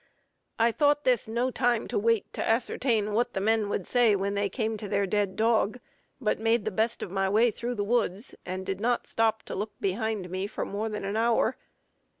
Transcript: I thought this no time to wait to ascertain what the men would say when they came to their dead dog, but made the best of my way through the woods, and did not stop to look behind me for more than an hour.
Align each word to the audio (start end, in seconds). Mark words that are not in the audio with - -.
I 0.57 0.71
thought 0.71 1.03
this 1.03 1.27
no 1.27 1.51
time 1.51 1.87
to 1.89 1.99
wait 1.99 2.33
to 2.33 2.43
ascertain 2.43 3.13
what 3.13 3.33
the 3.35 3.39
men 3.39 3.69
would 3.69 3.85
say 3.85 4.15
when 4.15 4.33
they 4.33 4.49
came 4.49 4.75
to 4.77 4.87
their 4.87 5.05
dead 5.05 5.35
dog, 5.35 5.79
but 6.19 6.39
made 6.39 6.65
the 6.65 6.71
best 6.71 7.03
of 7.03 7.11
my 7.11 7.29
way 7.29 7.51
through 7.51 7.75
the 7.75 7.83
woods, 7.83 8.33
and 8.43 8.65
did 8.65 8.81
not 8.81 9.05
stop 9.05 9.43
to 9.43 9.53
look 9.53 9.73
behind 9.79 10.31
me 10.31 10.47
for 10.47 10.65
more 10.65 10.89
than 10.89 11.05
an 11.05 11.17
hour. 11.17 11.55